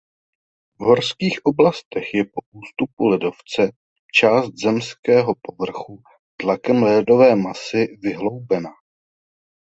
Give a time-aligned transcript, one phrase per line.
[0.79, 3.71] V horských oblastech je po ústupu ledovce
[4.13, 6.01] část zemského povrchu
[6.39, 8.69] tlakem ledové masy vyhloubena.